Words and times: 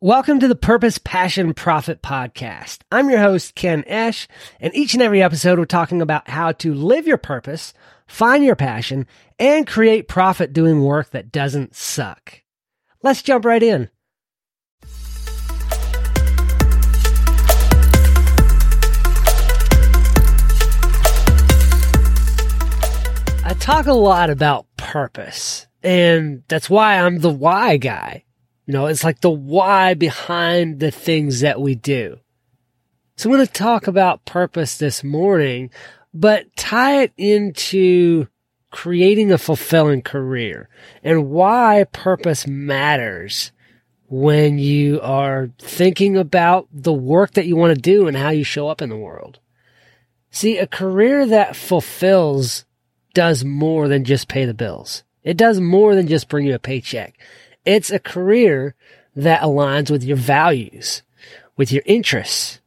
Welcome 0.00 0.40
to 0.40 0.48
the 0.48 0.56
Purpose, 0.56 0.98
Passion, 0.98 1.54
Profit 1.54 2.02
podcast. 2.02 2.80
I'm 2.90 3.08
your 3.08 3.20
host, 3.20 3.54
Ken 3.54 3.84
Eash, 3.88 4.26
and 4.60 4.74
each 4.74 4.92
and 4.92 5.02
every 5.02 5.22
episode 5.22 5.58
we're 5.58 5.64
talking 5.66 6.02
about 6.02 6.28
how 6.28 6.50
to 6.52 6.74
live 6.74 7.06
your 7.06 7.16
purpose, 7.16 7.72
find 8.06 8.44
your 8.44 8.56
passion, 8.56 9.06
and 9.38 9.66
create 9.66 10.08
profit 10.08 10.52
doing 10.52 10.82
work 10.82 11.10
that 11.10 11.30
doesn't 11.30 11.76
suck. 11.76 12.42
Let's 13.02 13.22
jump 13.22 13.44
right 13.44 13.62
in. 13.62 13.88
I 23.44 23.54
talk 23.60 23.86
a 23.86 23.92
lot 23.94 24.28
about 24.28 24.66
purpose, 24.76 25.66
and 25.84 26.42
that's 26.48 26.68
why 26.68 26.98
I'm 26.98 27.20
the 27.20 27.30
why 27.30 27.76
guy. 27.78 28.24
You 28.66 28.72
know, 28.72 28.86
it's 28.86 29.04
like 29.04 29.20
the 29.20 29.30
why 29.30 29.94
behind 29.94 30.80
the 30.80 30.90
things 30.90 31.40
that 31.40 31.60
we 31.60 31.74
do. 31.74 32.18
So 33.16 33.30
I'm 33.30 33.36
going 33.36 33.46
to 33.46 33.52
talk 33.52 33.86
about 33.86 34.24
purpose 34.24 34.76
this 34.76 35.04
morning, 35.04 35.70
but 36.12 36.54
tie 36.56 37.02
it 37.02 37.12
into 37.16 38.26
creating 38.70 39.30
a 39.30 39.38
fulfilling 39.38 40.02
career 40.02 40.68
and 41.04 41.30
why 41.30 41.86
purpose 41.92 42.46
matters 42.46 43.52
when 44.08 44.58
you 44.58 45.00
are 45.00 45.50
thinking 45.58 46.16
about 46.16 46.66
the 46.72 46.92
work 46.92 47.32
that 47.34 47.46
you 47.46 47.54
want 47.56 47.74
to 47.74 47.80
do 47.80 48.08
and 48.08 48.16
how 48.16 48.30
you 48.30 48.44
show 48.44 48.68
up 48.68 48.82
in 48.82 48.88
the 48.88 48.96
world. 48.96 49.38
See, 50.30 50.58
a 50.58 50.66
career 50.66 51.26
that 51.26 51.54
fulfills 51.54 52.64
does 53.14 53.44
more 53.44 53.86
than 53.86 54.04
just 54.04 54.26
pay 54.26 54.44
the 54.44 54.54
bills. 54.54 55.04
It 55.22 55.36
does 55.36 55.60
more 55.60 55.94
than 55.94 56.08
just 56.08 56.28
bring 56.28 56.46
you 56.46 56.54
a 56.54 56.58
paycheck. 56.58 57.16
It's 57.64 57.90
a 57.90 57.98
career 57.98 58.74
that 59.16 59.42
aligns 59.42 59.90
with 59.90 60.04
your 60.04 60.16
values, 60.16 61.02
with 61.56 61.72
your 61.72 61.82
interests, 61.86 62.60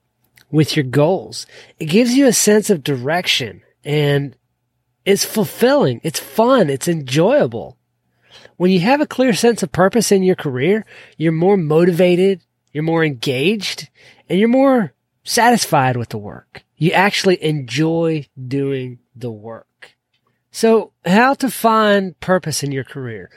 with 0.50 0.76
your 0.76 0.86
goals. 0.86 1.46
It 1.80 1.86
gives 1.86 2.14
you 2.14 2.28
a 2.28 2.34
sense 2.34 2.70
of 2.70 2.84
direction 2.84 3.62
and 3.84 4.36
it's 5.06 5.24
fulfilling. 5.24 6.02
It's 6.04 6.20
fun. 6.20 6.70
It's 6.70 6.88
enjoyable. 6.88 7.78
When 8.58 8.72
you 8.72 8.80
have 8.82 9.02
a 9.02 9.08
clear 9.08 9.34
sense 9.34 9.64
of 9.64 9.72
purpose 9.72 10.12
in 10.12 10.24
your 10.24 10.36
career, 10.36 10.86
you're 11.16 11.32
more 11.32 11.58
motivated, 11.58 12.42
you're 12.74 12.84
more 12.84 13.06
engaged, 13.06 13.90
and 14.28 14.40
you're 14.40 14.50
more 14.50 14.94
satisfied 15.24 15.96
with 15.96 16.10
the 16.10 16.18
work. 16.18 16.64
You 16.76 16.92
actually 16.92 17.42
enjoy 17.44 18.28
doing 18.48 19.00
the 19.16 19.32
work. 19.32 19.96
So 20.52 20.92
how 21.06 21.36
to 21.36 21.52
find 21.52 22.20
purpose 22.20 22.64
in 22.64 22.72
your 22.72 22.84
career? 22.84 23.30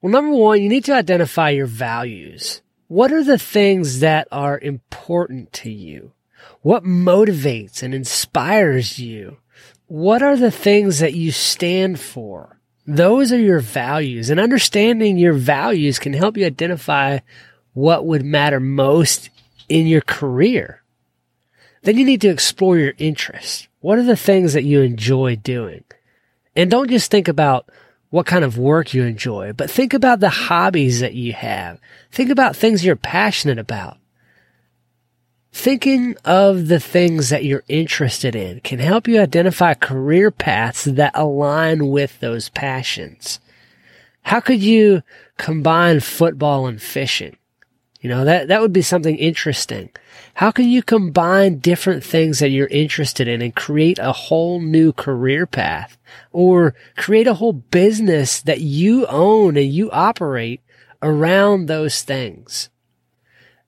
Well, 0.00 0.12
number 0.12 0.34
one, 0.34 0.62
you 0.62 0.68
need 0.68 0.84
to 0.86 0.94
identify 0.94 1.50
your 1.50 1.66
values. 1.66 2.62
What 2.88 3.12
are 3.12 3.22
the 3.22 3.38
things 3.38 4.00
that 4.00 4.28
are 4.32 4.58
important 4.58 5.52
to 5.54 5.70
you? 5.70 6.12
What 6.62 6.84
motivates 6.84 7.82
and 7.82 7.94
inspires 7.94 8.98
you? 8.98 9.38
What 9.86 10.22
are 10.22 10.36
the 10.36 10.50
things 10.50 11.00
that 11.00 11.14
you 11.14 11.32
stand 11.32 12.00
for? 12.00 12.58
Those 12.86 13.32
are 13.32 13.38
your 13.38 13.60
values 13.60 14.30
and 14.30 14.40
understanding 14.40 15.18
your 15.18 15.34
values 15.34 15.98
can 15.98 16.14
help 16.14 16.36
you 16.36 16.46
identify 16.46 17.18
what 17.74 18.06
would 18.06 18.24
matter 18.24 18.58
most 18.58 19.30
in 19.68 19.86
your 19.86 20.00
career. 20.00 20.82
Then 21.82 21.98
you 21.98 22.04
need 22.04 22.20
to 22.22 22.28
explore 22.28 22.78
your 22.78 22.94
interests. 22.98 23.68
What 23.80 23.98
are 23.98 24.04
the 24.04 24.16
things 24.16 24.54
that 24.54 24.64
you 24.64 24.80
enjoy 24.80 25.36
doing? 25.36 25.84
And 26.56 26.70
don't 26.70 26.90
just 26.90 27.10
think 27.10 27.28
about 27.28 27.70
what 28.10 28.26
kind 28.26 28.44
of 28.44 28.58
work 28.58 28.92
you 28.92 29.04
enjoy, 29.04 29.52
but 29.52 29.70
think 29.70 29.94
about 29.94 30.20
the 30.20 30.28
hobbies 30.28 31.00
that 31.00 31.14
you 31.14 31.32
have. 31.32 31.80
Think 32.10 32.30
about 32.30 32.56
things 32.56 32.84
you're 32.84 32.96
passionate 32.96 33.58
about. 33.58 33.98
Thinking 35.52 36.16
of 36.24 36.68
the 36.68 36.80
things 36.80 37.28
that 37.30 37.44
you're 37.44 37.64
interested 37.68 38.36
in 38.36 38.60
can 38.60 38.78
help 38.78 39.08
you 39.08 39.20
identify 39.20 39.74
career 39.74 40.30
paths 40.30 40.84
that 40.84 41.12
align 41.14 41.88
with 41.88 42.18
those 42.20 42.48
passions. 42.50 43.40
How 44.22 44.40
could 44.40 44.62
you 44.62 45.02
combine 45.38 46.00
football 46.00 46.66
and 46.66 46.80
fishing? 46.80 47.36
You 48.00 48.08
know, 48.08 48.24
that, 48.24 48.48
that 48.48 48.62
would 48.62 48.72
be 48.72 48.82
something 48.82 49.16
interesting. 49.16 49.90
How 50.34 50.50
can 50.50 50.68
you 50.68 50.82
combine 50.82 51.58
different 51.58 52.02
things 52.02 52.38
that 52.38 52.48
you're 52.48 52.66
interested 52.68 53.28
in 53.28 53.42
and 53.42 53.54
create 53.54 53.98
a 53.98 54.12
whole 54.12 54.58
new 54.60 54.92
career 54.92 55.46
path 55.46 55.98
or 56.32 56.74
create 56.96 57.26
a 57.26 57.34
whole 57.34 57.52
business 57.52 58.40
that 58.42 58.60
you 58.60 59.06
own 59.06 59.58
and 59.58 59.70
you 59.70 59.90
operate 59.90 60.62
around 61.02 61.66
those 61.66 62.02
things? 62.02 62.70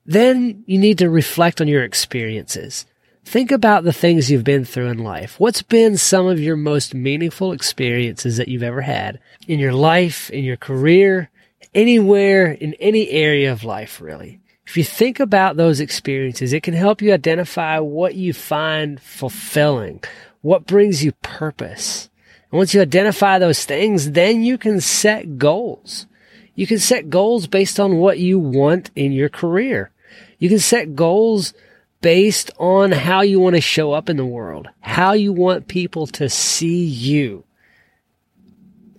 Then 0.07 0.65
you 0.67 0.79
need 0.79 0.99
to 0.99 1.11
reflect 1.11 1.61
on 1.61 1.69
your 1.69 1.85
experiences. 1.85 2.87
Think 3.25 3.53
about 3.53 3.85
the 3.85 3.93
things 3.93 4.31
you've 4.31 4.43
been 4.43 4.65
through 4.65 4.89
in 4.89 4.99
life. 4.99 5.39
What's 5.39 5.63
been 5.63 5.97
some 5.97 6.27
of 6.27 6.41
your 6.41 6.57
most 6.57 6.95
meaningful 6.95 7.53
experiences 7.53 8.37
that 8.39 8.49
you've 8.49 8.65
ever 8.65 8.81
had 8.81 9.21
in 9.47 9.59
your 9.59 9.73
life, 9.73 10.29
in 10.31 10.43
your 10.43 10.57
career, 10.57 11.31
anywhere 11.75 12.53
in 12.53 12.75
any 12.75 13.11
area 13.11 13.53
of 13.53 13.65
life, 13.65 14.01
really. 14.01 14.41
If 14.67 14.77
you 14.77 14.85
think 14.85 15.21
about 15.21 15.57
those 15.57 15.81
experiences, 15.81 16.53
it 16.53 16.63
can 16.63 16.75
help 16.75 17.03
you 17.03 17.13
identify 17.13 17.79
what 17.79 18.15
you 18.15 18.33
find 18.33 19.01
fulfilling, 19.01 20.03
what 20.41 20.67
brings 20.67 21.05
you 21.05 21.13
purpose. 21.23 22.09
And 22.51 22.59
once 22.59 22.73
you 22.73 22.81
identify 22.81 23.39
those 23.39 23.65
things, 23.65 24.13
then 24.13 24.43
you 24.43 24.59
can 24.59 24.81
set 24.81 25.39
goals. 25.39 26.07
You 26.55 26.67
can 26.67 26.79
set 26.79 27.11
goals 27.11 27.47
based 27.47 27.81
on 27.81 27.97
what 27.97 28.19
you 28.19 28.39
want 28.39 28.91
in 28.95 29.13
your 29.13 29.29
career. 29.29 29.91
You 30.39 30.49
can 30.49 30.59
set 30.59 30.95
goals 30.95 31.55
based 32.01 32.51
on 32.59 32.93
how 32.93 33.23
you 33.23 33.41
want 33.41 33.57
to 33.57 33.61
show 33.61 33.93
up 33.93 34.09
in 34.09 34.17
the 34.17 34.27
world, 34.27 34.69
how 34.81 35.13
you 35.13 35.33
want 35.33 35.69
people 35.69 36.07
to 36.09 36.29
see 36.29 36.85
you. 36.85 37.45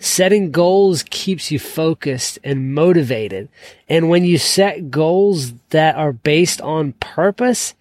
Setting 0.03 0.51
goals 0.51 1.01
keeps 1.09 1.49
you 1.49 1.57
focused 1.57 2.37
and 2.43 2.75
motivated. 2.75 3.47
And 3.87 4.09
when 4.09 4.25
you 4.25 4.37
set 4.37 4.91
goals 4.91 5.53
that 5.69 5.95
are 5.95 6.11
based 6.11 6.59
on 6.59 6.91
purpose, 6.99 7.73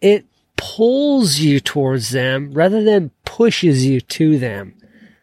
it 0.00 0.24
pulls 0.56 1.40
you 1.40 1.58
towards 1.58 2.10
them 2.10 2.52
rather 2.52 2.84
than 2.84 3.10
pushes 3.24 3.84
you 3.84 4.00
to 4.00 4.38
them. 4.38 4.76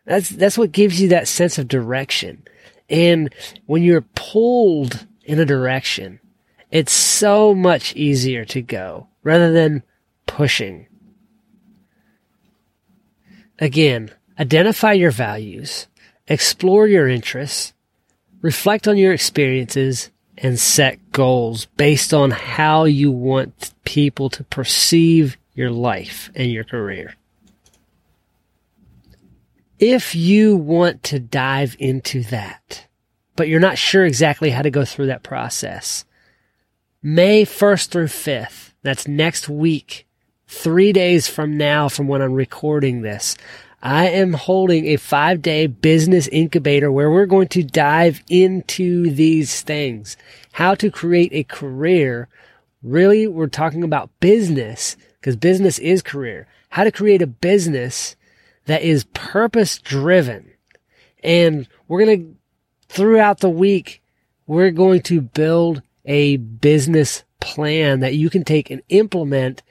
That's, 0.04 0.28
that's 0.28 0.58
what 0.58 0.74
gives 0.74 1.00
you 1.00 1.08
that 1.08 1.30
sense 1.30 1.58
of 1.58 1.70
direction. 1.70 2.44
And 2.90 3.34
when 3.66 3.82
you're 3.82 4.02
pulled 4.02 5.08
in 5.24 5.40
a 5.40 5.46
direction, 5.46 6.20
it's 6.70 6.92
so 6.92 7.56
much 7.56 7.96
easier 7.96 8.44
to 8.44 8.62
go 8.62 9.08
rather 9.24 9.54
than 9.54 9.84
pushing. 10.28 10.88
Again, 13.58 14.12
identify 14.38 14.92
your 14.92 15.12
values 15.12 15.88
explore 16.32 16.88
your 16.88 17.08
interests, 17.08 17.74
reflect 18.42 18.88
on 18.88 18.98
your 18.98 19.14
experiences, 19.14 20.10
and 20.38 20.58
set 20.58 21.12
goals 21.12 21.66
based 21.78 22.14
on 22.14 22.32
how 22.32 22.86
you 22.86 23.12
want 23.12 23.74
people 23.84 24.30
to 24.30 24.44
perceive 24.46 25.38
your 25.54 25.70
life 25.70 26.32
and 26.34 26.52
your 26.52 26.64
career. 26.64 27.16
If 29.78 30.16
you 30.16 30.56
want 30.56 31.04
to 31.04 31.20
dive 31.20 31.76
into 31.80 32.24
that, 32.24 32.88
but 33.36 33.48
you're 33.48 33.60
not 33.60 33.78
sure 33.78 34.06
exactly 34.06 34.52
how 34.52 34.62
to 34.62 34.72
go 34.72 34.86
through 34.86 35.08
that 35.08 35.24
process, 35.24 36.06
May 37.04 37.46
1st 37.46 37.88
through 37.90 38.08
5th, 38.08 38.74
that's 38.84 39.08
next 39.08 39.50
week, 39.50 40.08
three 40.48 40.94
days 40.94 41.28
from 41.28 41.58
now 41.58 41.90
from 41.90 42.08
when 42.08 42.22
I'm 42.22 42.34
recording 42.34 43.02
this, 43.02 43.36
I 43.84 44.10
am 44.10 44.34
holding 44.34 44.86
a 44.88 44.98
five 44.98 45.42
day 45.42 45.66
business 45.66 46.28
incubator 46.28 46.92
where 46.92 47.10
we're 47.10 47.26
going 47.26 47.48
to 47.50 47.64
dive 47.64 48.22
into 48.30 49.10
these 49.10 49.62
things. 49.62 50.18
How 50.52 50.76
to 50.76 50.92
create 50.92 51.32
a 51.34 51.44
career. 51.44 52.28
Really, 52.84 53.26
we're 53.28 53.48
talking 53.48 53.84
about 53.84 54.12
business 54.20 54.98
because 55.20 55.36
business 55.36 55.80
is 55.80 56.04
career. 56.04 56.48
How 56.70 56.84
to 56.84 56.92
create 56.92 57.22
a 57.22 57.28
business 57.28 58.16
that 58.66 58.84
is 58.84 59.06
purpose 59.14 59.80
driven. 59.80 60.52
And 61.24 61.68
we're 61.88 62.06
going 62.06 62.20
to, 62.20 62.36
throughout 62.88 63.40
the 63.40 63.50
week, 63.50 64.04
we're 64.46 64.72
going 64.72 65.02
to 65.04 65.22
build 65.22 65.82
a 66.06 66.38
business 66.38 67.24
plan 67.40 68.00
that 68.02 68.16
you 68.16 68.30
can 68.30 68.44
take 68.44 68.70
and 68.70 68.82
implement 68.90 69.64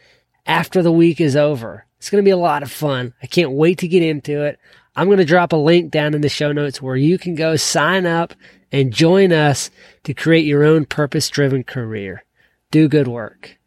after 0.46 0.82
the 0.82 0.93
week 0.93 1.20
is 1.20 1.37
over. 1.37 1.87
It's 2.00 2.08
going 2.08 2.25
to 2.25 2.26
be 2.26 2.32
a 2.32 2.37
lot 2.38 2.62
of 2.62 2.73
fun. 2.73 3.12
I 3.23 3.26
can't 3.26 3.50
wait 3.50 3.79
to 3.79 3.88
get 3.88 4.02
into 4.02 4.43
it. 4.43 4.58
I'm 4.97 5.08
going 5.08 5.19
to 5.19 5.25
drop 5.26 5.52
a 5.52 5.56
link 5.56 5.91
down 5.91 6.14
in 6.14 6.23
the 6.23 6.31
show 6.31 6.50
notes 6.50 6.81
where 6.81 6.97
you 6.97 7.19
can 7.19 7.35
go 7.35 7.56
sign 7.56 8.06
up 8.06 8.32
and 8.73 8.91
join 8.91 9.32
us 9.32 9.70
to 10.05 10.14
create 10.14 10.47
your 10.47 10.64
own 10.64 10.87
purpose 10.87 11.29
driven 11.29 11.62
career. 11.62 12.25
Do 12.70 12.88
good 12.88 13.06
work. 13.06 13.60